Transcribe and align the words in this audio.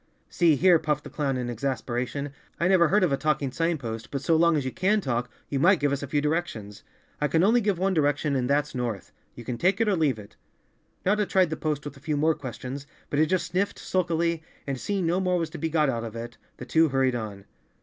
"See 0.31 0.55
here," 0.55 0.79
puffed 0.79 1.03
the 1.03 1.11
clown 1.11 1.37
in 1.37 1.47
exasperation, 1.47 2.33
"I 2.59 2.67
never 2.67 2.87
heard 2.87 3.03
of 3.03 3.11
a 3.11 3.17
talking 3.17 3.51
sign 3.51 3.77
post, 3.77 4.09
but 4.09 4.23
so 4.23 4.35
long 4.35 4.57
as 4.57 4.65
you 4.65 4.71
can 4.71 4.99
talk, 4.99 5.29
you 5.47 5.59
might 5.59 5.79
give 5.79 5.91
us 5.91 6.01
a 6.01 6.07
few 6.07 6.21
directions." 6.21 6.81
"I 7.21 7.29
only 7.37 7.61
give 7.61 7.77
one 7.77 7.93
direction 7.93 8.35
and 8.35 8.49
that's 8.49 8.73
north. 8.73 9.11
You 9.35 9.43
can 9.43 9.59
take 9.59 9.79
it, 9.79 9.87
or 9.87 9.95
leave 9.95 10.17
it." 10.17 10.37
Notta 11.05 11.27
tried 11.27 11.51
the 11.51 11.55
post 11.55 11.85
with 11.85 11.97
a 11.97 11.99
few 11.99 12.17
more 12.17 12.33
questions, 12.33 12.87
but 13.11 13.19
it 13.19 13.27
just 13.27 13.45
sniffed 13.45 13.77
sulkily, 13.77 14.41
and 14.65 14.79
seeing 14.79 15.05
no 15.05 15.19
more 15.19 15.37
was 15.37 15.51
to 15.51 15.59
be 15.59 15.69
got 15.69 15.87
out 15.87 16.03
of 16.03 16.15
it, 16.15 16.35
the 16.57 16.65
two 16.65 16.89
hurried 16.89 17.13
on. 17.13 17.45